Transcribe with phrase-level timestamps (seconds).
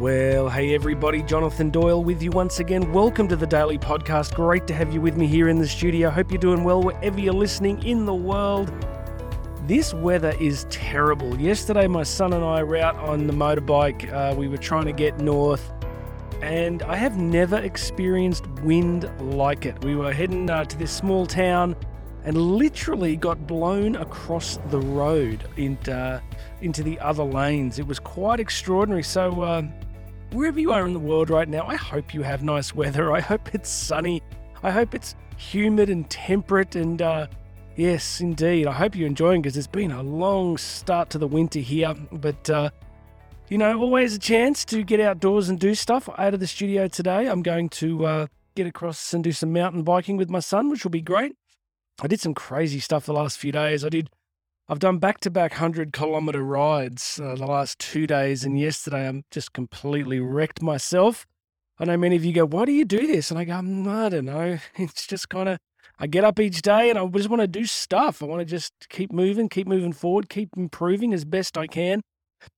[0.00, 2.90] Well, hey everybody, Jonathan Doyle with you once again.
[2.90, 4.34] Welcome to the Daily Podcast.
[4.34, 6.08] Great to have you with me here in the studio.
[6.08, 8.72] Hope you're doing well wherever you're listening in the world.
[9.66, 11.38] This weather is terrible.
[11.38, 14.10] Yesterday, my son and I were out on the motorbike.
[14.10, 15.70] Uh, we were trying to get north,
[16.40, 19.84] and I have never experienced wind like it.
[19.84, 21.76] We were heading uh, to this small town
[22.24, 26.20] and literally got blown across the road into, uh,
[26.62, 27.78] into the other lanes.
[27.78, 29.02] It was quite extraordinary.
[29.02, 29.62] So, uh,
[30.32, 33.12] wherever you are in the world right now, I hope you have nice weather.
[33.12, 34.22] I hope it's sunny.
[34.62, 36.76] I hope it's humid and temperate.
[36.76, 37.26] And uh,
[37.76, 41.60] yes, indeed, I hope you're enjoying because it's been a long start to the winter
[41.60, 41.94] here.
[42.12, 42.70] But uh,
[43.48, 46.08] you know, always a chance to get outdoors and do stuff.
[46.16, 49.82] Out of the studio today, I'm going to uh, get across and do some mountain
[49.82, 51.34] biking with my son, which will be great.
[52.00, 53.84] I did some crazy stuff the last few days.
[53.84, 54.08] I did,
[54.70, 58.44] I've done back to back 100 kilometer rides uh, the last two days.
[58.44, 61.26] And yesterday, I'm just completely wrecked myself.
[61.80, 63.32] I know many of you go, Why do you do this?
[63.32, 64.58] And I go, "Mm, I don't know.
[64.76, 65.58] It's just kind of,
[65.98, 68.22] I get up each day and I just want to do stuff.
[68.22, 72.00] I want to just keep moving, keep moving forward, keep improving as best I can.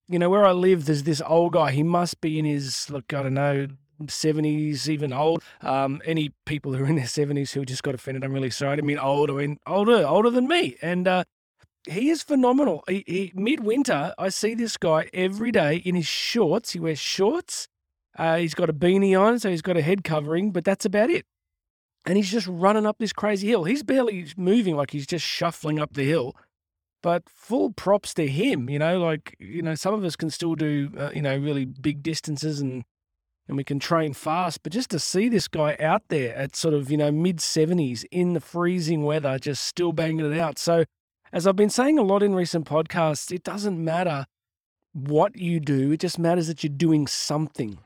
[0.07, 1.71] You know, where I live, there's this old guy.
[1.71, 3.69] He must be in his, look, I don't know,
[4.03, 5.43] 70s, even old.
[5.63, 8.73] Um, any people who are in their 70s who just got offended, I'm really sorry.
[8.73, 10.77] I didn't mean old, I mean older, older than me.
[10.83, 11.25] And uh,
[11.89, 12.85] he is phenomenal.
[12.89, 16.73] He, he, midwinter, I see this guy every day in his shorts.
[16.73, 17.69] He wears shorts.
[18.17, 21.11] Uh, he's got a beanie on, so he's got a head covering, but that's about
[21.11, 21.25] it.
[22.05, 23.65] And he's just running up this crazy hill.
[23.65, 26.35] He's barely moving, like he's just shuffling up the hill.
[27.03, 30.55] But full props to him, you know, like, you know, some of us can still
[30.55, 32.85] do, uh, you know, really big distances and
[33.49, 34.63] and we can train fast.
[34.63, 38.05] But just to see this guy out there at sort of, you know, mid 70s
[38.11, 40.59] in the freezing weather, just still banging it out.
[40.59, 40.85] So,
[41.33, 44.27] as I've been saying a lot in recent podcasts, it doesn't matter
[44.93, 47.79] what you do, it just matters that you're doing something.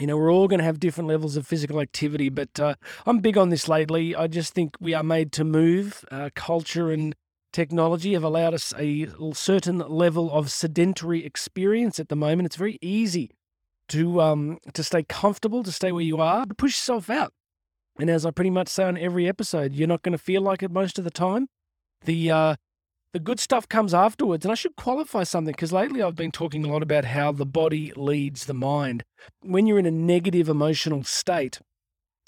[0.00, 2.74] You know, we're all going to have different levels of physical activity, but uh,
[3.06, 4.14] I'm big on this lately.
[4.14, 6.04] I just think we are made to move.
[6.10, 7.14] Uh, culture and
[7.52, 12.46] technology have allowed us a certain level of sedentary experience at the moment.
[12.46, 13.30] It's very easy
[13.86, 17.32] to um to stay comfortable, to stay where you are, but push yourself out.
[17.98, 20.62] And as I pretty much say on every episode, you're not going to feel like
[20.62, 21.48] it most of the time.
[22.04, 22.56] The uh,
[23.14, 24.44] the good stuff comes afterwards.
[24.44, 27.46] And I should qualify something because lately I've been talking a lot about how the
[27.46, 29.04] body leads the mind.
[29.40, 31.60] When you're in a negative emotional state,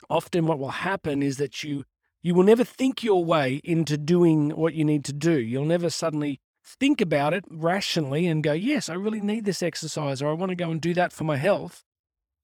[0.08, 1.84] often what will happen is that you
[2.22, 5.38] you will never think your way into doing what you need to do.
[5.38, 10.22] You'll never suddenly think about it rationally and go, yes, I really need this exercise
[10.22, 11.84] or I want to go and do that for my health.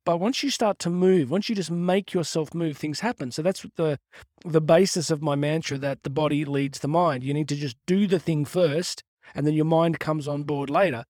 [0.05, 3.31] But once you start to move, once you just make yourself move, things happen.
[3.31, 3.99] So that's the
[4.45, 7.23] the basis of my mantra that the body leads the mind.
[7.23, 9.05] You need to just do the thing first,
[9.35, 11.05] and then your mind comes on board later.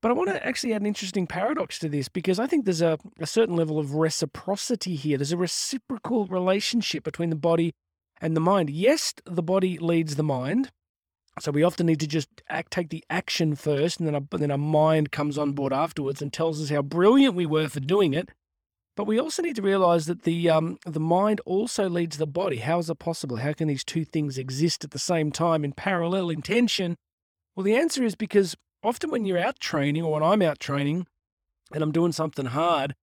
[0.00, 2.80] But I want to actually add an interesting paradox to this because I think there's
[2.80, 5.18] a, a certain level of reciprocity here.
[5.18, 7.72] There's a reciprocal relationship between the body
[8.20, 8.70] and the mind.
[8.70, 10.70] Yes, the body leads the mind,
[11.40, 14.50] so we often need to just act, take the action first, and then a, then
[14.50, 18.14] our mind comes on board afterwards and tells us how brilliant we were for doing
[18.14, 18.30] it.
[18.96, 22.56] But we also need to realize that the um, the mind also leads the body.
[22.56, 23.36] How is it possible?
[23.36, 26.96] How can these two things exist at the same time in parallel intention?
[27.54, 31.06] Well, the answer is because often when you're out training or when I'm out training
[31.72, 32.94] and I'm doing something hard,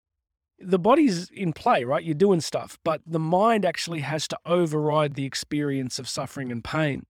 [0.58, 2.02] the body's in play, right?
[2.02, 6.64] You're doing stuff, but the mind actually has to override the experience of suffering and
[6.64, 7.06] pain.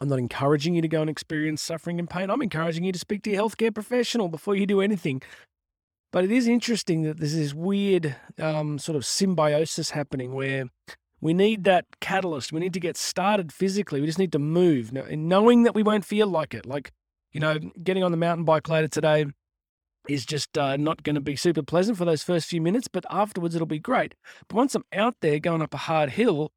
[0.00, 2.30] I'm not encouraging you to go and experience suffering and pain.
[2.30, 5.20] I'm encouraging you to speak to your healthcare professional before you do anything.
[6.12, 10.64] But it is interesting that there's this weird um, sort of symbiosis happening where
[11.20, 12.52] we need that catalyst.
[12.52, 14.00] We need to get started physically.
[14.00, 16.66] We just need to move, knowing that we won't feel like it.
[16.66, 16.92] Like,
[17.32, 19.26] you know, getting on the mountain bike later today
[20.08, 23.04] is just uh, not going to be super pleasant for those first few minutes, but
[23.10, 24.14] afterwards it'll be great.
[24.48, 26.50] But once I'm out there going up a hard hill,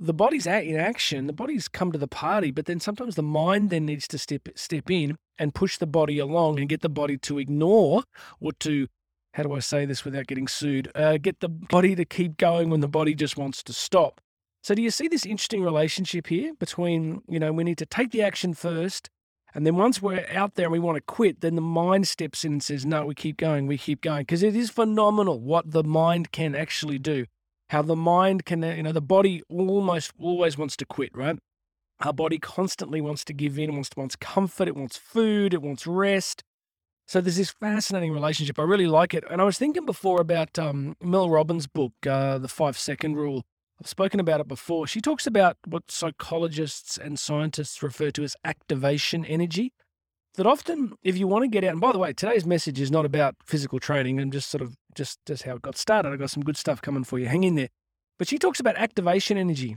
[0.00, 3.22] the body's out in action, the body's come to the party, but then sometimes the
[3.22, 6.88] mind then needs to step step in and push the body along and get the
[6.88, 8.04] body to ignore
[8.40, 8.88] or to
[9.34, 10.90] how do I say this without getting sued?
[10.94, 14.20] Uh, get the body to keep going when the body just wants to stop.
[14.62, 18.10] So do you see this interesting relationship here between, you know, we need to take
[18.10, 19.08] the action first,
[19.54, 22.44] and then once we're out there and we want to quit, then the mind steps
[22.44, 24.22] in and says, no, we keep going, we keep going.
[24.22, 27.26] Because it is phenomenal what the mind can actually do
[27.70, 31.38] how the mind can, you know, the body almost always wants to quit, right?
[32.00, 35.86] Our body constantly wants to give in, wants wants comfort, it wants food, it wants
[35.86, 36.42] rest.
[37.06, 38.58] So there's this fascinating relationship.
[38.58, 39.22] I really like it.
[39.30, 43.44] And I was thinking before about um, Mel Robbins' book, uh, The Five Second Rule.
[43.80, 44.88] I've spoken about it before.
[44.88, 49.72] She talks about what psychologists and scientists refer to as activation energy.
[50.34, 52.90] that often if you want to get out, and by the way, today's message is
[52.90, 56.12] not about physical training I'm just sort of just just how it got started.
[56.12, 57.26] I got some good stuff coming for you.
[57.26, 57.68] Hang in there.
[58.18, 59.76] But she talks about activation energy,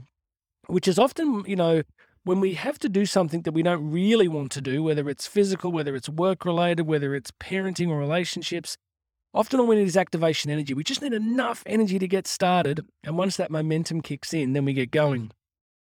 [0.66, 1.82] which is often, you know,
[2.24, 5.26] when we have to do something that we don't really want to do, whether it's
[5.26, 8.76] physical, whether it's work related, whether it's parenting or relationships,
[9.32, 10.74] often all we need is activation energy.
[10.74, 12.86] We just need enough energy to get started.
[13.02, 15.32] And once that momentum kicks in, then we get going.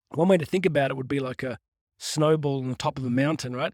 [0.10, 1.58] One way to think about it would be like a
[2.00, 3.74] snowball on the top of a mountain, right?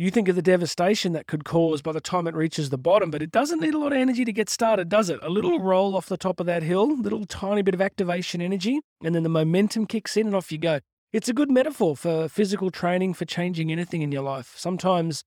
[0.00, 3.10] You think of the devastation that could cause by the time it reaches the bottom,
[3.10, 5.20] but it doesn't need a lot of energy to get started, does it?
[5.22, 8.40] A little roll off the top of that hill, a little tiny bit of activation
[8.40, 10.80] energy, and then the momentum kicks in and off you go.
[11.12, 14.54] It's a good metaphor for physical training, for changing anything in your life.
[14.56, 15.22] Sometimes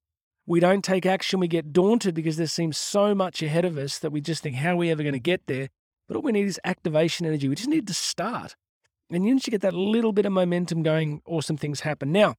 [0.47, 3.99] we don't take action, we get daunted because there seems so much ahead of us
[3.99, 5.69] that we just think, how are we ever going to get there?
[6.07, 7.47] But all we need is activation energy.
[7.47, 8.55] We just need to start.
[9.11, 12.11] And once you get that little bit of momentum going, awesome things happen.
[12.11, 12.37] Now,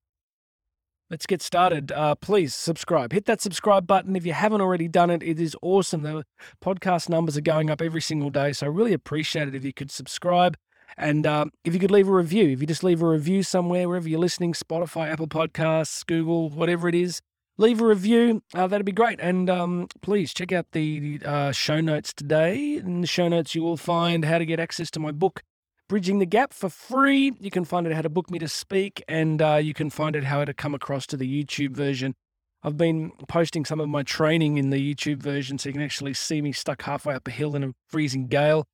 [1.10, 1.92] let's get started.
[1.92, 3.12] Uh, please subscribe.
[3.12, 5.22] Hit that subscribe button if you haven't already done it.
[5.22, 6.02] It is awesome.
[6.02, 6.24] The
[6.62, 8.52] podcast numbers are going up every single day.
[8.52, 10.56] So I really appreciate it if you could subscribe.
[10.96, 13.88] And um, if you could leave a review, if you just leave a review somewhere,
[13.88, 17.20] wherever you're listening, Spotify, Apple Podcasts, Google, whatever it is,
[17.56, 18.42] leave a review.
[18.54, 19.18] Uh, that'd be great.
[19.20, 22.76] And um, please check out the uh, show notes today.
[22.76, 25.42] In the show notes, you will find how to get access to my book,
[25.88, 27.32] Bridging the Gap, for free.
[27.38, 30.16] You can find out how to book me to speak, and uh, you can find
[30.16, 32.14] out how to come across to the YouTube version.
[32.62, 36.14] I've been posting some of my training in the YouTube version, so you can actually
[36.14, 38.66] see me stuck halfway up a hill in a freezing gale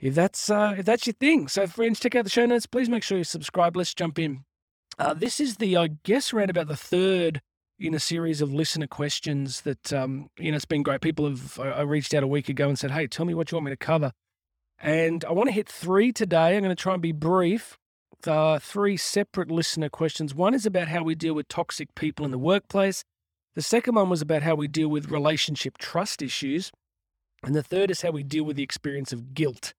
[0.00, 1.48] if that's uh, if that's your thing.
[1.48, 2.66] So, friends, check out the show notes.
[2.66, 3.76] Please make sure you subscribe.
[3.76, 4.44] Let's jump in.
[4.98, 7.40] Uh, this is the, I guess, around about the third
[7.78, 11.00] in a series of listener questions that um, you know it's been great.
[11.00, 13.56] People have I reached out a week ago and said, "Hey, tell me what you
[13.56, 14.12] want me to cover,"
[14.80, 16.56] and I want to hit three today.
[16.56, 17.78] I'm going to try and be brief.
[18.26, 20.34] Uh, three separate listener questions.
[20.34, 23.04] One is about how we deal with toxic people in the workplace.
[23.54, 26.70] The second one was about how we deal with relationship trust issues.
[27.44, 29.72] And the third is how we deal with the experience of guilt.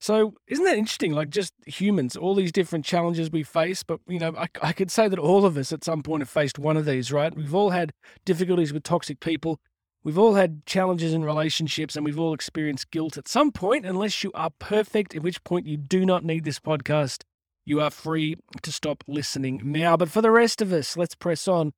[0.00, 1.12] So isn't that interesting?
[1.12, 4.90] Like just humans, all these different challenges we face, but you know, I, I could
[4.90, 7.34] say that all of us at some point have faced one of these, right?
[7.34, 7.92] We've all had
[8.24, 9.60] difficulties with toxic people.
[10.02, 14.24] We've all had challenges in relationships and we've all experienced guilt at some point, unless
[14.24, 17.22] you are perfect, at which point you do not need this podcast.
[17.66, 19.98] You are free to stop listening now.
[19.98, 21.72] But for the rest of us, let's press on.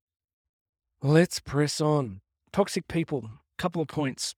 [1.02, 2.20] Let's press on.
[2.52, 3.28] Toxic people,
[3.58, 4.34] couple of points.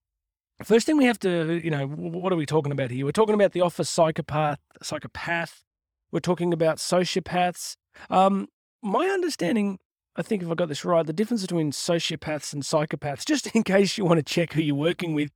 [0.62, 3.04] First thing we have to, you know, what are we talking about here?
[3.04, 5.62] We're talking about the office psychopath, psychopath.
[6.10, 7.76] We're talking about sociopaths.
[8.08, 8.48] Um,
[8.80, 9.78] my understanding,
[10.16, 13.62] I think if I got this right, the difference between sociopaths and psychopaths, just in
[13.62, 15.30] case you want to check who you're working with,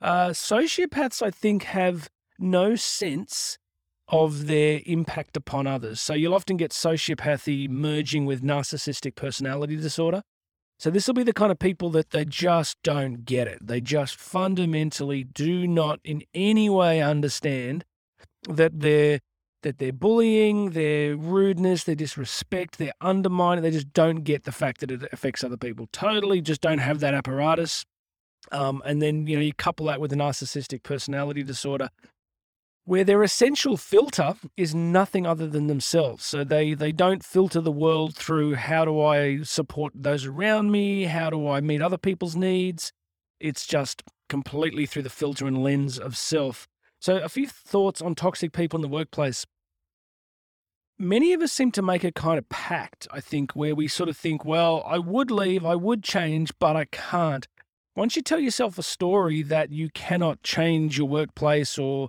[0.00, 3.58] uh, sociopaths, I think, have no sense
[4.08, 6.00] of their impact upon others.
[6.00, 10.22] So you'll often get sociopathy merging with narcissistic personality disorder.
[10.78, 13.66] So this will be the kind of people that they just don't get it.
[13.66, 17.84] They just fundamentally do not in any way understand
[18.48, 19.20] that they're
[19.66, 23.64] that they're bullying, their rudeness, their disrespect, their undermining.
[23.64, 25.88] They just don't get the fact that it affects other people.
[25.90, 27.84] Totally, just don't have that apparatus.
[28.52, 31.90] Um, and then you know you couple that with a narcissistic personality disorder,
[32.84, 36.24] where their essential filter is nothing other than themselves.
[36.24, 41.06] So they, they don't filter the world through how do I support those around me?
[41.06, 42.92] How do I meet other people's needs?
[43.40, 46.68] It's just completely through the filter and lens of self.
[47.00, 49.44] So, a few thoughts on toxic people in the workplace.
[50.98, 54.08] Many of us seem to make a kind of pact, I think, where we sort
[54.08, 57.46] of think, well, I would leave, I would change, but I can't.
[57.94, 62.08] Once you tell yourself a story that you cannot change your workplace or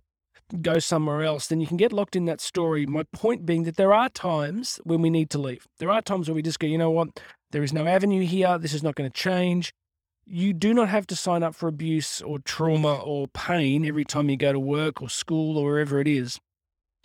[0.62, 2.86] go somewhere else, then you can get locked in that story.
[2.86, 5.68] My point being that there are times when we need to leave.
[5.80, 7.20] There are times where we just go, you know what,
[7.52, 8.58] there is no avenue here.
[8.58, 9.74] This is not going to change.
[10.26, 14.30] You do not have to sign up for abuse or trauma or pain every time
[14.30, 16.40] you go to work or school or wherever it is.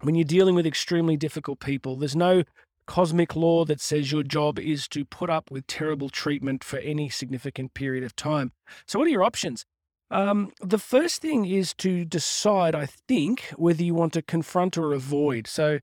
[0.03, 2.43] When you're dealing with extremely difficult people, there's no
[2.87, 7.09] cosmic law that says your job is to put up with terrible treatment for any
[7.09, 8.51] significant period of time.
[8.87, 9.65] So, what are your options?
[10.11, 14.93] Um, the first thing is to decide, I think, whether you want to confront or
[14.93, 15.47] avoid.
[15.47, 15.79] So,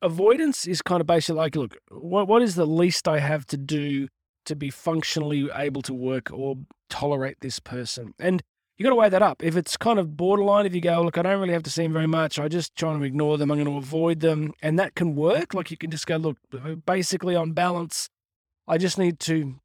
[0.00, 3.56] avoidance is kind of basically like, look, what, what is the least I have to
[3.56, 4.06] do
[4.44, 6.54] to be functionally able to work or
[6.88, 8.14] tolerate this person?
[8.20, 8.44] And
[8.76, 9.42] you got to weigh that up.
[9.42, 11.82] If it's kind of borderline, if you go, look, I don't really have to see
[11.82, 14.78] them very much, I just trying to ignore them, I'm going to avoid them, and
[14.78, 15.54] that can work.
[15.54, 16.38] Like you can just go, look,
[16.84, 18.08] basically on balance,
[18.68, 19.56] I just need to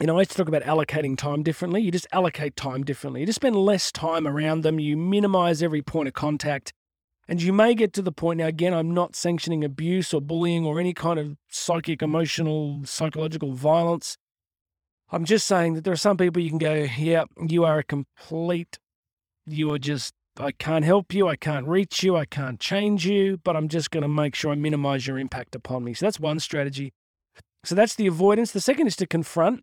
[0.00, 1.82] you know, I used to talk about allocating time differently.
[1.82, 3.20] You just allocate time differently.
[3.20, 4.80] You just spend less time around them.
[4.80, 6.72] You minimize every point of contact.
[7.28, 10.64] And you may get to the point now, again, I'm not sanctioning abuse or bullying
[10.64, 14.16] or any kind of psychic, emotional, psychological violence.
[15.12, 17.84] I'm just saying that there are some people you can go, yeah, you are a
[17.84, 18.78] complete,
[19.46, 23.36] you are just, I can't help you, I can't reach you, I can't change you,
[23.44, 25.92] but I'm just going to make sure I minimize your impact upon me.
[25.92, 26.94] So that's one strategy.
[27.62, 28.52] So that's the avoidance.
[28.52, 29.62] The second is to confront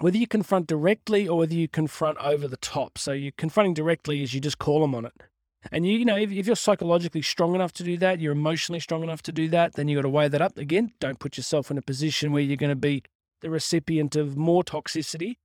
[0.00, 2.96] whether you confront directly or whether you confront over the top.
[2.96, 5.12] So you're confronting directly is you just call them on it.
[5.70, 8.80] And you, you know, if, if you're psychologically strong enough to do that, you're emotionally
[8.80, 10.56] strong enough to do that, then you got to weigh that up.
[10.56, 13.02] Again, don't put yourself in a position where you're going to be
[13.40, 15.36] the recipient of more toxicity.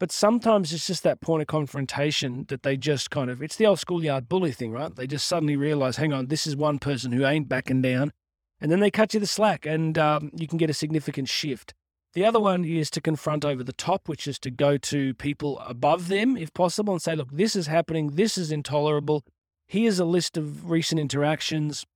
[0.00, 3.66] But sometimes it's just that point of confrontation that they just kind of, it's the
[3.66, 4.94] old schoolyard bully thing, right?
[4.94, 8.12] They just suddenly realize, hang on, this is one person who ain't backing down.
[8.60, 11.72] And then they cut you the slack and um, you can get a significant shift.
[12.14, 15.60] The other one is to confront over the top, which is to go to people
[15.60, 18.10] above them, if possible, and say, look, this is happening.
[18.16, 19.24] This is intolerable.
[19.66, 21.86] Here's a list of recent interactions.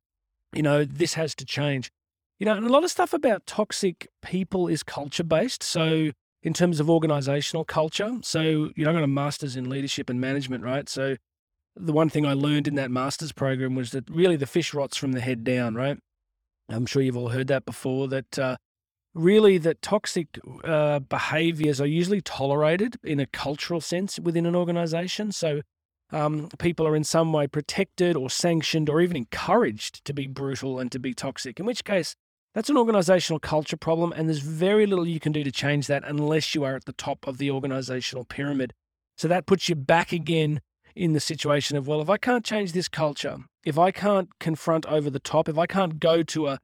[0.54, 1.90] You know, this has to change.
[2.38, 5.62] You know, and a lot of stuff about toxic people is culture based.
[5.62, 6.10] So,
[6.42, 10.20] in terms of organizational culture, so, you know, I got a master's in leadership and
[10.20, 10.88] management, right?
[10.88, 11.16] So,
[11.74, 14.96] the one thing I learned in that master's program was that really the fish rots
[14.96, 15.98] from the head down, right?
[16.68, 18.56] I'm sure you've all heard that before, that uh,
[19.14, 25.32] really that toxic uh, behaviors are usually tolerated in a cultural sense within an organization.
[25.32, 25.62] So
[26.10, 30.78] um, people are in some way protected or sanctioned or even encouraged to be brutal
[30.78, 32.14] and to be toxic, in which case
[32.56, 34.14] that's an organizational culture problem.
[34.16, 36.94] And there's very little you can do to change that unless you are at the
[36.94, 38.72] top of the organizational pyramid.
[39.18, 40.62] So that puts you back again
[40.94, 43.36] in the situation of, well, if I can't change this culture,
[43.66, 46.58] if I can't confront over the top, if I can't go to a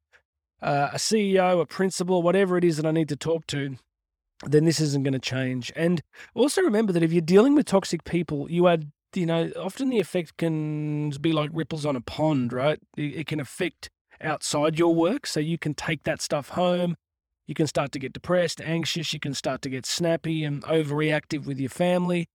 [0.62, 3.76] uh, a CEO, a principal, whatever it is that I need to talk to,
[4.46, 5.72] then this isn't going to change.
[5.74, 6.00] And
[6.34, 8.78] also remember that if you're dealing with toxic people, you are,
[9.12, 12.78] you know, often the effect can be like ripples on a pond, right?
[12.96, 13.90] It can affect
[14.22, 15.26] outside your work.
[15.26, 16.96] So you can take that stuff home.
[17.46, 19.12] You can start to get depressed, anxious.
[19.12, 22.28] You can start to get snappy and overreactive with your family.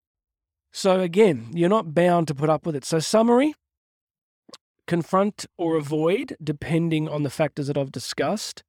[0.71, 2.85] So again, you're not bound to put up with it.
[2.85, 3.55] So, summary
[4.87, 8.63] confront or avoid, depending on the factors that I've discussed.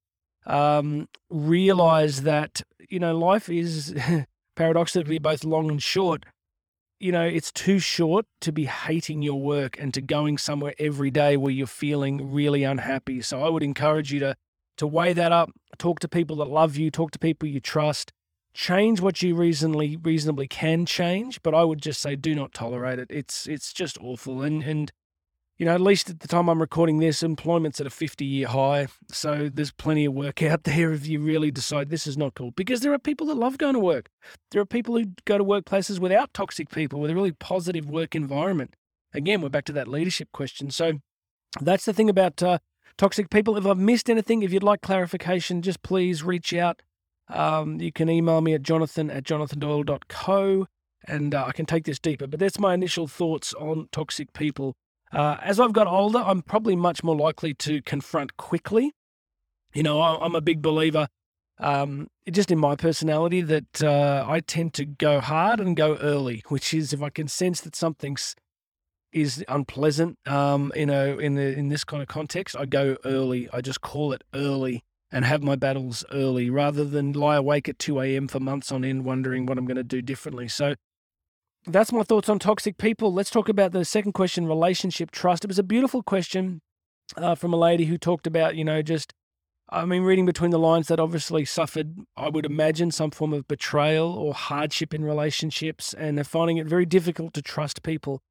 [0.44, 3.94] Um, realize that, you know, life is
[4.56, 6.24] paradoxically both long and short.
[7.00, 11.12] You know, it's too short to be hating your work and to going somewhere every
[11.12, 13.22] day where you're feeling really unhappy.
[13.22, 14.36] So I would encourage you to
[14.78, 18.12] to weigh that up, talk to people that love you, talk to people you trust,
[18.54, 22.98] change what you reasonably reasonably can change, but I would just say do not tolerate
[22.98, 23.08] it.
[23.10, 24.42] It's it's just awful.
[24.42, 24.90] And and
[25.58, 28.46] you know, at least at the time I'm recording this, employment's at a 50 year
[28.46, 28.86] high.
[29.10, 32.52] So there's plenty of work out there if you really decide this is not cool.
[32.52, 34.08] Because there are people that love going to work.
[34.52, 38.14] There are people who go to workplaces without toxic people with a really positive work
[38.14, 38.74] environment.
[39.12, 40.70] Again, we're back to that leadership question.
[40.70, 41.00] So
[41.60, 42.58] that's the thing about uh,
[42.96, 43.56] toxic people.
[43.56, 46.82] If I've missed anything, if you'd like clarification, just please reach out.
[47.28, 50.66] Um, you can email me at jonathan at jonathandoyle.co
[51.06, 52.26] and uh, I can take this deeper.
[52.26, 54.74] But that's my initial thoughts on toxic people.
[55.12, 58.92] Uh, as I've got older, I'm probably much more likely to confront quickly.
[59.74, 61.08] You know, I'm a big believer,
[61.58, 66.42] um, just in my personality, that uh, I tend to go hard and go early,
[66.48, 68.34] which is if I can sense that something's
[69.12, 73.48] is unpleasant, um, you know, in the in this kind of context, I go early.
[73.52, 77.78] I just call it early and have my battles early rather than lie awake at
[77.78, 78.28] 2 a.m.
[78.28, 80.48] for months on end wondering what I'm going to do differently.
[80.48, 80.74] So
[81.68, 83.12] that's my thoughts on toxic people.
[83.12, 85.44] Let's talk about the second question relationship trust.
[85.44, 86.60] It was a beautiful question
[87.16, 89.12] uh, from a lady who talked about, you know, just,
[89.70, 93.46] I mean, reading between the lines that obviously suffered, I would imagine, some form of
[93.48, 98.22] betrayal or hardship in relationships and they're finding it very difficult to trust people.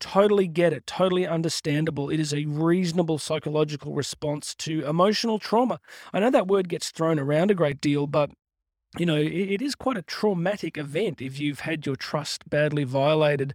[0.00, 2.10] Totally get it, totally understandable.
[2.10, 5.80] It is a reasonable psychological response to emotional trauma.
[6.12, 8.30] I know that word gets thrown around a great deal, but
[8.98, 12.84] you know, it, it is quite a traumatic event if you've had your trust badly
[12.84, 13.54] violated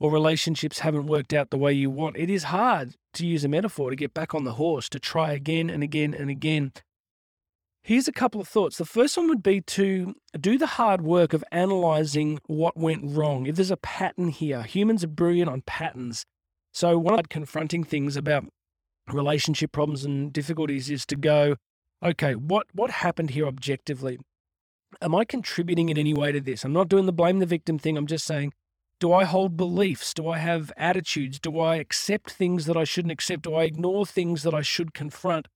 [0.00, 2.16] or relationships haven't worked out the way you want.
[2.16, 5.32] It is hard, to use a metaphor, to get back on the horse, to try
[5.32, 6.72] again and again and again.
[7.82, 8.76] Here's a couple of thoughts.
[8.76, 13.46] The first one would be to do the hard work of analyzing what went wrong.
[13.46, 16.24] If there's a pattern here, humans are brilliant on patterns.
[16.72, 18.44] So, one of confronting things about
[19.10, 21.56] relationship problems and difficulties is to go,
[22.04, 24.18] okay, what, what happened here objectively?
[25.00, 26.64] Am I contributing in any way to this?
[26.64, 27.96] I'm not doing the blame the victim thing.
[27.96, 28.52] I'm just saying,
[29.00, 30.12] do I hold beliefs?
[30.12, 31.38] Do I have attitudes?
[31.38, 33.42] Do I accept things that I shouldn't accept?
[33.42, 35.46] Do I ignore things that I should confront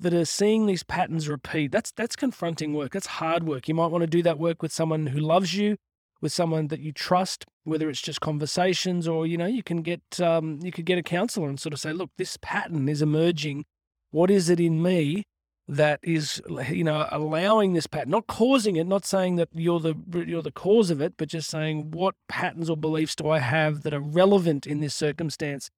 [0.00, 1.70] that are seeing these patterns repeat?
[1.70, 2.92] That's that's confronting work.
[2.92, 3.68] That's hard work.
[3.68, 5.76] You might want to do that work with someone who loves you,
[6.20, 10.02] with someone that you trust, whether it's just conversations or you know you can get
[10.20, 13.64] um, you could get a counselor and sort of say, look, this pattern is emerging.
[14.10, 15.24] What is it in me
[15.68, 19.94] that is, you know, allowing this pattern, not causing it, not saying that you're the
[20.26, 23.82] you're the cause of it, but just saying what patterns or beliefs do I have
[23.82, 25.70] that are relevant in this circumstance.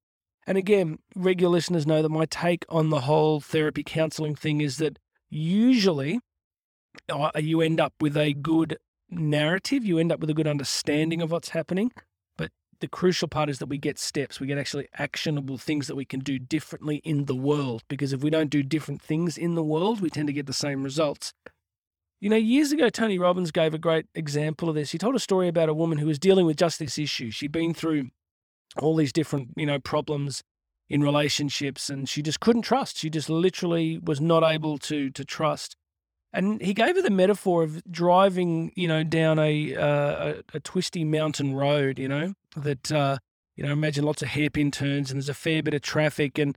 [0.47, 4.79] And again, regular listeners know that my take on the whole therapy counseling thing is
[4.79, 6.21] that usually
[7.09, 8.79] uh, you end up with a good
[9.11, 11.91] narrative, you end up with a good understanding of what's happening
[12.81, 16.05] the crucial part is that we get steps, we get actually actionable things that we
[16.05, 17.83] can do differently in the world.
[17.89, 20.53] Because if we don't do different things in the world, we tend to get the
[20.53, 21.33] same results.
[22.21, 24.93] You know, years ago, Tony Robbins gave a great example of this.
[24.93, 27.31] He told a story about a woman who was dealing with just this issue.
[27.31, 28.11] She'd been through
[28.79, 30.43] all these different, you know, problems
[30.91, 32.99] in relationships and she just couldn't trust.
[32.99, 35.77] She just literally was not able to to trust.
[36.33, 40.61] And he gave her the metaphor of driving, you know, down a uh, a, a,
[40.61, 43.19] twisty mountain road, you know, that uh,
[43.57, 46.39] you know, imagine lots of hairpin turns and there's a fair bit of traffic.
[46.39, 46.57] And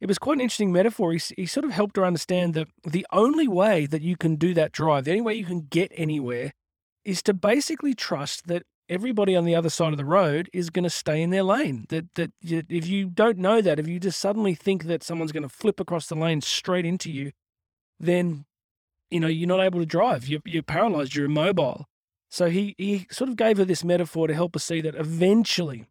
[0.00, 1.12] it was quite an interesting metaphor.
[1.12, 4.52] He, he sort of helped her understand that the only way that you can do
[4.54, 6.52] that drive, the only way you can get anywhere,
[7.04, 10.82] is to basically trust that everybody on the other side of the road is going
[10.82, 11.86] to stay in their lane.
[11.88, 15.44] That that if you don't know that, if you just suddenly think that someone's going
[15.44, 17.32] to flip across the lane straight into you,
[17.98, 18.44] then
[19.10, 20.26] you know, you're not able to drive.
[20.26, 21.14] You're, you're paralyzed.
[21.14, 21.86] You're immobile.
[22.32, 25.84] So he, he sort of gave her this metaphor to help us see that eventually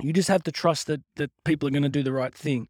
[0.00, 2.68] you just have to trust that, that people are going to do the right thing.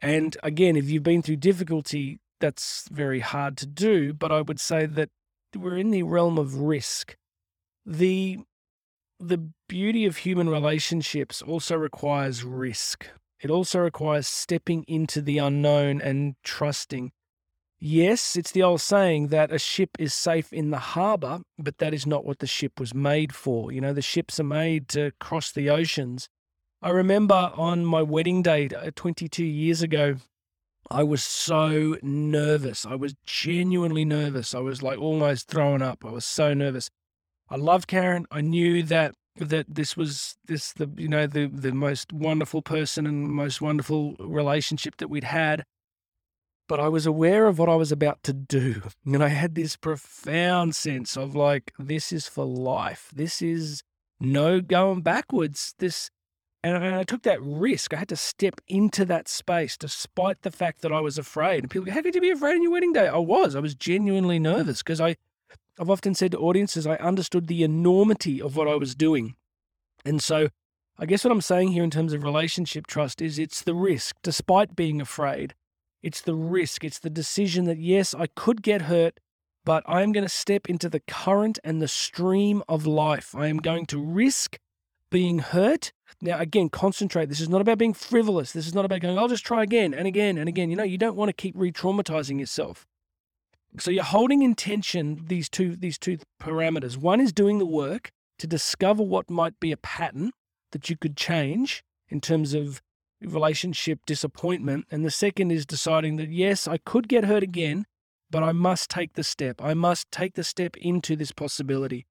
[0.00, 4.14] And again, if you've been through difficulty, that's very hard to do.
[4.14, 5.10] But I would say that
[5.54, 7.14] we're in the realm of risk.
[7.84, 8.38] The,
[9.20, 13.06] the beauty of human relationships also requires risk.
[13.42, 17.12] It also requires stepping into the unknown and trusting.
[17.86, 21.92] Yes, it's the old saying that a ship is safe in the harbor, but that
[21.92, 23.70] is not what the ship was made for.
[23.70, 26.30] You know, the ships are made to cross the oceans.
[26.80, 30.16] I remember on my wedding day uh, 22 years ago,
[30.90, 32.86] I was so nervous.
[32.86, 34.54] I was genuinely nervous.
[34.54, 36.06] I was like almost throwing up.
[36.06, 36.88] I was so nervous.
[37.50, 38.24] I loved Karen.
[38.30, 43.06] I knew that that this was this the you know the the most wonderful person
[43.06, 45.64] and most wonderful relationship that we'd had
[46.68, 48.82] but I was aware of what I was about to do.
[49.06, 53.10] And I had this profound sense of like, this is for life.
[53.14, 53.82] This is
[54.18, 55.74] no going backwards.
[55.78, 56.10] This,
[56.62, 57.92] and I, took that risk.
[57.92, 61.64] I had to step into that space despite the fact that I was afraid.
[61.64, 63.06] And people go, How could you be afraid on your wedding day?
[63.06, 63.54] I was.
[63.54, 65.16] I was genuinely nervous because I,
[65.78, 69.34] I've often said to audiences, I understood the enormity of what I was doing.
[70.04, 70.48] And so
[70.98, 74.16] I guess what I'm saying here in terms of relationship trust is it's the risk,
[74.22, 75.54] despite being afraid
[76.04, 76.84] it's the risk.
[76.84, 79.18] It's the decision that, yes, I could get hurt,
[79.64, 83.34] but I am going to step into the current and the stream of life.
[83.34, 84.58] I am going to risk
[85.10, 85.94] being hurt.
[86.20, 87.30] Now, again, concentrate.
[87.30, 88.52] This is not about being frivolous.
[88.52, 90.68] This is not about going, I'll just try again and again and again.
[90.68, 92.86] You know, you don't want to keep re traumatizing yourself.
[93.78, 96.98] So you're holding in tension these two, these two parameters.
[96.98, 100.32] One is doing the work to discover what might be a pattern
[100.72, 102.82] that you could change in terms of
[103.24, 104.86] relationship disappointment.
[104.90, 107.86] And the second is deciding that, yes, I could get hurt again,
[108.30, 109.60] but I must take the step.
[109.62, 112.06] I must take the step into this possibility.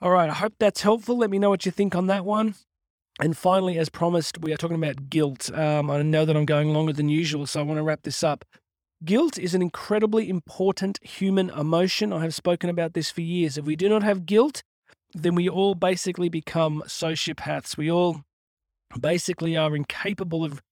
[0.00, 1.18] All right, I hope that's helpful.
[1.18, 2.54] Let me know what you think on that one.
[3.20, 5.50] And finally, as promised, we are talking about guilt.
[5.52, 8.22] Um, I know that I'm going longer than usual, so I want to wrap this
[8.22, 8.44] up.
[9.04, 12.12] Guilt is an incredibly important human emotion.
[12.12, 13.58] I have spoken about this for years.
[13.58, 14.62] If we do not have guilt,
[15.14, 17.76] then we all basically become sociopaths.
[17.76, 18.22] We all
[19.00, 20.62] basically are incapable of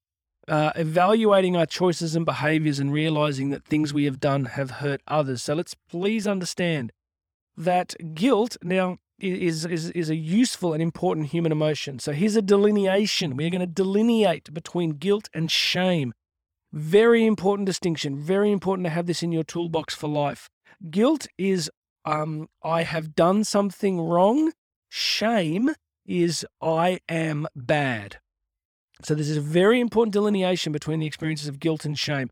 [0.48, 5.00] uh, evaluating our choices and behaviors and realizing that things we have done have hurt
[5.08, 5.42] others.
[5.42, 6.92] So let's please understand
[7.56, 11.98] that guilt now is, is, is a useful and important human emotion.
[11.98, 13.36] So here's a delineation.
[13.36, 16.12] We're going to delineate between guilt and shame.
[16.72, 18.18] Very important distinction.
[18.18, 20.48] Very important to have this in your toolbox for life.
[20.90, 21.70] Guilt is
[22.04, 24.52] um, I have done something wrong.
[24.88, 25.70] Shame
[26.06, 28.18] is I am bad.
[29.02, 32.30] So this is a very important delineation between the experiences of guilt and shame.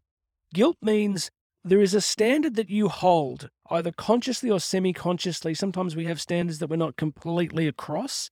[0.55, 1.31] Guilt means
[1.63, 5.55] there is a standard that you hold, either consciously or semi consciously.
[5.55, 8.31] Sometimes we have standards that we're not completely across.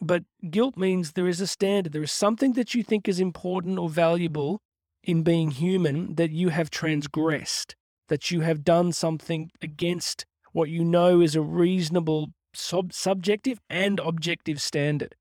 [0.00, 1.92] But guilt means there is a standard.
[1.92, 4.60] There is something that you think is important or valuable
[5.02, 7.76] in being human that you have transgressed,
[8.08, 14.00] that you have done something against what you know is a reasonable sub- subjective and
[14.00, 15.14] objective standard.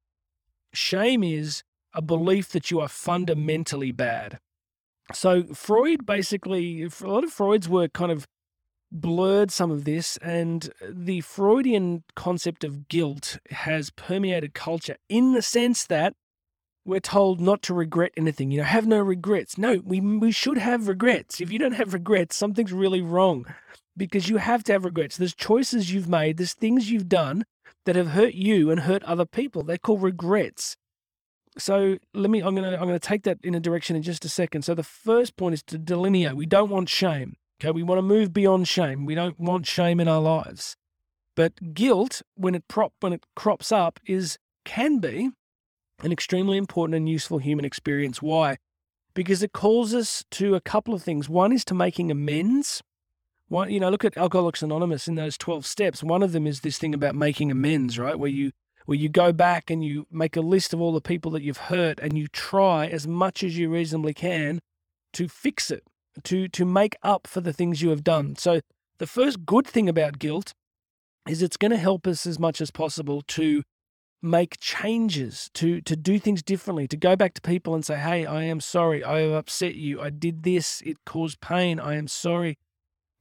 [0.73, 4.39] Shame is a belief that you are fundamentally bad.
[5.13, 8.25] So Freud basically, a lot of Freud's work kind of
[8.91, 15.41] blurred some of this, and the Freudian concept of guilt has permeated culture in the
[15.41, 16.13] sense that
[16.85, 18.51] we're told not to regret anything.
[18.51, 19.57] You know, have no regrets.
[19.57, 21.41] No, we we should have regrets.
[21.41, 23.45] If you don't have regrets, something's really wrong,
[23.95, 25.17] because you have to have regrets.
[25.17, 26.37] There's choices you've made.
[26.37, 27.45] There's things you've done
[27.85, 29.63] that have hurt you and hurt other people.
[29.63, 30.75] They're called regrets.
[31.57, 32.41] So let me.
[32.41, 32.73] I'm gonna.
[32.73, 34.63] I'm gonna take that in a direction in just a second.
[34.63, 36.35] So the first point is to delineate.
[36.35, 37.35] We don't want shame.
[37.61, 39.05] Okay, we want to move beyond shame.
[39.05, 40.75] We don't want shame in our lives.
[41.35, 45.31] But guilt, when it prop when it crops up, is can be
[46.01, 48.21] an extremely important and useful human experience.
[48.21, 48.57] Why?
[49.13, 51.29] Because it calls us to a couple of things.
[51.29, 52.81] One is to making amends.
[53.49, 56.03] One, you know, look at Alcoholics Anonymous in those 12 steps.
[56.03, 58.17] One of them is this thing about making amends, right?
[58.17, 58.51] Where you
[58.85, 61.57] where you go back and you make a list of all the people that you've
[61.57, 64.59] hurt and you try as much as you reasonably can
[65.13, 65.83] to fix it,
[66.23, 68.35] to to make up for the things you have done.
[68.35, 68.61] So
[68.97, 70.53] the first good thing about guilt
[71.27, 73.63] is it's going to help us as much as possible to
[74.21, 78.25] make changes, to to do things differently, to go back to people and say, "Hey,
[78.25, 79.03] I am sorry.
[79.03, 80.01] I have upset you.
[80.01, 80.81] I did this.
[80.85, 81.79] It caused pain.
[81.79, 82.57] I am sorry."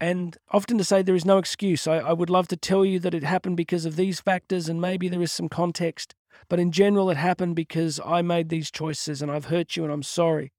[0.02, 1.86] And often to say there is no excuse.
[1.86, 4.80] I, I would love to tell you that it happened because of these factors and
[4.80, 6.12] maybe there is some context,
[6.48, 9.92] but in general, it happened because I made these choices and I've hurt you and
[9.92, 10.50] I'm sorry.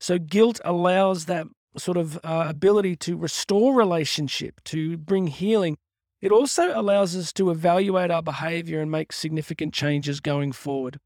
[0.00, 5.78] So guilt allows that sort of uh, ability to restore relationship, to bring healing.
[6.20, 10.98] It also allows us to evaluate our behavior and make significant changes going forward.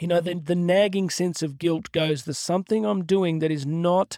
[0.00, 3.66] You know, the, the nagging sense of guilt goes, there's something I'm doing that is
[3.66, 4.16] not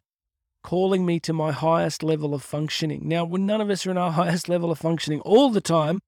[0.64, 3.02] calling me to my highest level of functioning.
[3.04, 6.00] Now, none of us are in our highest level of functioning all the time,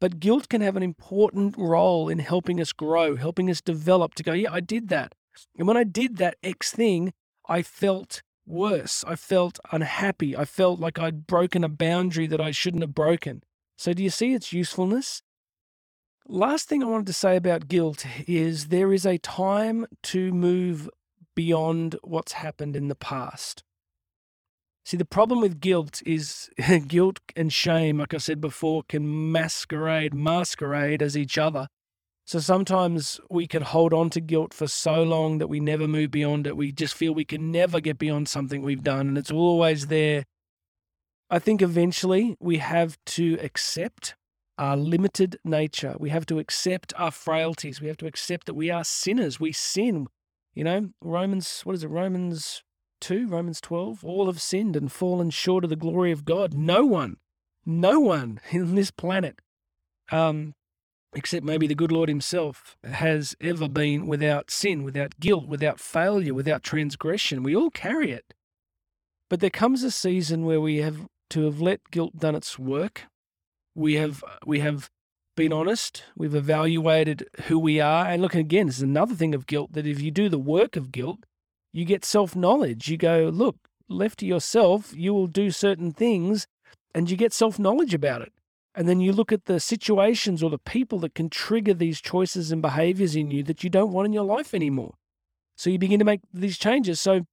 [0.00, 4.22] but guilt can have an important role in helping us grow, helping us develop to
[4.22, 5.14] go, yeah, I did that.
[5.56, 7.12] And when I did that X thing,
[7.48, 9.04] I felt worse.
[9.06, 10.36] I felt unhappy.
[10.36, 13.42] I felt like I'd broken a boundary that I shouldn't have broken.
[13.78, 15.22] So, do you see its usefulness?
[16.26, 20.90] Last thing I wanted to say about guilt is there is a time to move
[21.34, 23.62] beyond what's happened in the past.
[24.84, 26.50] See, the problem with guilt is
[26.86, 31.68] guilt and shame, like I said before, can masquerade, masquerade as each other.
[32.26, 36.12] So sometimes we can hold on to guilt for so long that we never move
[36.12, 36.56] beyond it.
[36.56, 40.24] We just feel we can never get beyond something we've done and it's always there.
[41.28, 44.14] I think eventually we have to accept
[44.58, 45.96] our limited nature.
[45.98, 47.80] We have to accept our frailties.
[47.80, 49.40] We have to accept that we are sinners.
[49.40, 50.06] We sin.
[50.54, 51.88] You know, Romans, what is it?
[51.88, 52.62] Romans
[53.00, 56.54] 2, Romans 12, all have sinned and fallen short of the glory of God.
[56.54, 57.16] No one,
[57.64, 59.40] no one in this planet,
[60.10, 60.54] um,
[61.14, 66.34] except maybe the good Lord Himself, has ever been without sin, without guilt, without failure,
[66.34, 67.42] without transgression.
[67.42, 68.34] We all carry it.
[69.28, 73.04] But there comes a season where we have to have let guilt done its work.
[73.74, 74.90] We have we have
[75.36, 76.02] been honest.
[76.16, 78.06] We've evaluated who we are.
[78.06, 80.76] And look, again, this is another thing of guilt that if you do the work
[80.76, 81.24] of guilt,
[81.72, 82.88] you get self knowledge.
[82.88, 83.56] You go, look,
[83.88, 86.46] left to yourself, you will do certain things
[86.94, 88.32] and you get self knowledge about it.
[88.74, 92.52] And then you look at the situations or the people that can trigger these choices
[92.52, 94.94] and behaviors in you that you don't want in your life anymore.
[95.56, 97.00] So you begin to make these changes.
[97.00, 97.26] So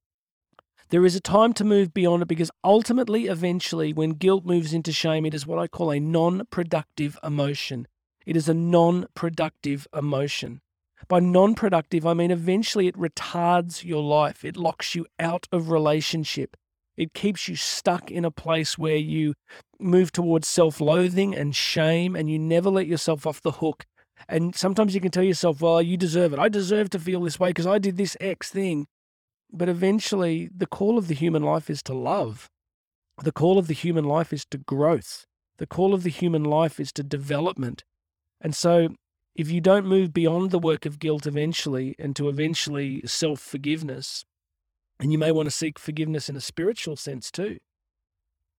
[0.90, 4.92] there is a time to move beyond it because ultimately, eventually, when guilt moves into
[4.92, 7.86] shame, it is what I call a non productive emotion.
[8.26, 10.60] It is a non productive emotion.
[11.06, 15.70] By non productive, I mean eventually it retards your life, it locks you out of
[15.70, 16.56] relationship.
[16.96, 19.34] It keeps you stuck in a place where you
[19.78, 23.86] move towards self loathing and shame, and you never let yourself off the hook.
[24.28, 26.40] And sometimes you can tell yourself, well, you deserve it.
[26.40, 28.88] I deserve to feel this way because I did this X thing.
[29.52, 32.50] But eventually, the call of the human life is to love.
[33.22, 35.24] The call of the human life is to growth.
[35.58, 37.84] The call of the human life is to development.
[38.40, 38.90] And so
[39.34, 44.24] if you don't move beyond the work of guilt eventually and to eventually self forgiveness,
[45.00, 47.58] and you may want to seek forgiveness in a spiritual sense too,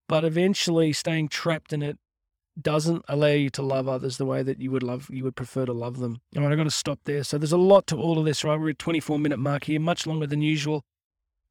[0.07, 1.97] but eventually staying trapped in it
[2.61, 5.65] doesn't allow you to love others the way that you would love you would prefer
[5.65, 6.19] to love them.
[6.35, 7.23] All right, I've got to stop there.
[7.23, 8.59] So there's a lot to all of this, right?
[8.59, 10.83] We're at 24 minute mark here, much longer than usual.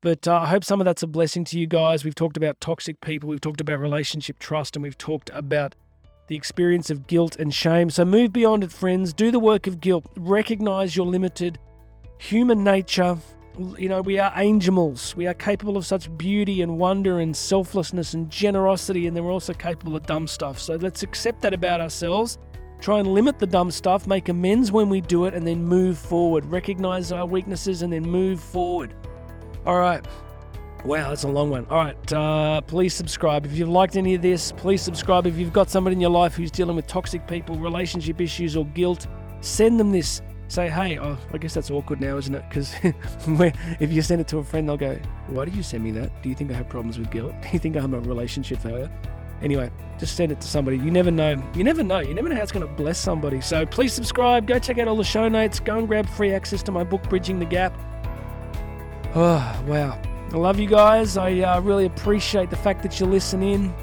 [0.00, 2.04] But uh, I hope some of that's a blessing to you guys.
[2.04, 5.74] We've talked about toxic people, we've talked about relationship trust, and we've talked about
[6.28, 7.90] the experience of guilt and shame.
[7.90, 9.12] So move beyond it, friends.
[9.12, 10.06] Do the work of guilt.
[10.16, 11.58] Recognize your limited
[12.18, 13.18] human nature.
[13.76, 15.16] You know, we are angels.
[15.16, 19.32] We are capable of such beauty and wonder and selflessness and generosity, and then we're
[19.32, 20.60] also capable of dumb stuff.
[20.60, 22.38] So let's accept that about ourselves.
[22.80, 25.98] Try and limit the dumb stuff, make amends when we do it, and then move
[25.98, 26.44] forward.
[26.44, 28.94] Recognize our weaknesses and then move forward.
[29.66, 30.06] All right.
[30.84, 31.66] Wow, that's a long one.
[31.70, 33.44] All right, uh, please subscribe.
[33.44, 35.26] If you've liked any of this, please subscribe.
[35.26, 38.64] If you've got somebody in your life who's dealing with toxic people, relationship issues, or
[38.66, 39.06] guilt,
[39.40, 40.22] send them this.
[40.46, 42.44] say, hey, oh, I guess that's awkward now, isn't it?
[42.48, 42.74] Because
[43.80, 46.22] if you send it to a friend, they'll go, why did you send me that?
[46.22, 47.34] Do you think I have problems with guilt?
[47.42, 48.90] Do you think I'm a relationship failure?
[49.42, 50.78] Anyway, just send it to somebody.
[50.78, 51.42] You never know.
[51.54, 52.00] You never know.
[52.00, 53.40] You never know how it's going to bless somebody.
[53.40, 54.46] So please subscribe.
[54.46, 55.60] Go check out all the show notes.
[55.60, 57.76] Go and grab free access to my book, Bridging the Gap.
[59.14, 60.00] Oh, wow.
[60.30, 61.16] I love you guys.
[61.16, 63.74] I uh, really appreciate the fact that you listen in.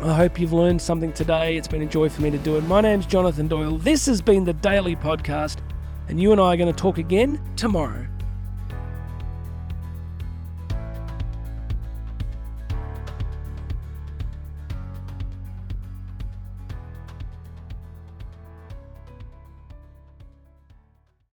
[0.00, 1.56] I hope you've learned something today.
[1.56, 2.62] It's been a joy for me to do it.
[2.62, 3.78] My name's Jonathan Doyle.
[3.78, 5.58] This has been the Daily Podcast,
[6.08, 8.08] and you and I are going to talk again tomorrow.